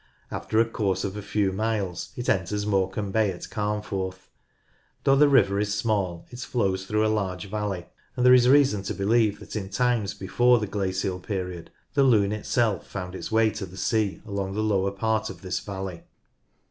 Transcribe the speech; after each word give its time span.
After 0.31 0.59
a 0.59 0.65
course 0.65 1.03
of 1.03 1.15
a 1.15 1.21
few 1.21 1.51
miles 1.51 2.11
it 2.15 2.27
enters 2.27 2.65
Morecambe 2.65 3.11
Bay 3.11 3.31
at 3.31 3.47
Carnforth. 3.51 4.29
Though 5.03 5.15
the 5.15 5.29
river 5.29 5.59
is 5.59 5.75
small, 5.75 6.25
it 6.31 6.39
flows 6.39 6.87
through 6.87 7.05
a 7.05 7.07
large 7.07 7.47
valley, 7.51 7.85
and 8.17 8.25
there 8.25 8.33
is 8.33 8.49
reason 8.49 8.81
to 8.85 8.95
believe 8.95 9.39
that 9.39 9.55
in 9.55 9.69
times 9.69 10.15
before 10.15 10.57
the 10.57 10.65
glacial 10.65 11.19
period 11.19 11.69
the 11.93 12.01
Lune 12.01 12.31
itself 12.31 12.95
round 12.95 13.13
its 13.13 13.31
way 13.31 13.51
to 13.51 13.67
the 13.67 13.77
sea 13.77 14.23
along 14.25 14.55
the 14.55 14.63
lower 14.63 14.89
part 14.89 15.29
of 15.29 15.43
this 15.43 15.59
valley. 15.59 16.01